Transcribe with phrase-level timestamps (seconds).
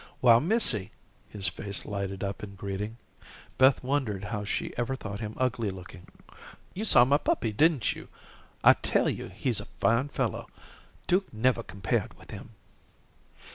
[0.19, 0.89] "Why, missy,"
[1.29, 2.97] his face lighted up in greeting.
[3.59, 6.07] Beth wondered how she ever thought him ugly looking.
[6.73, 8.07] "You saw my puppy, didn't you?
[8.63, 10.49] I tell you he's a fine fellow.
[11.05, 12.55] Duke never compared with him."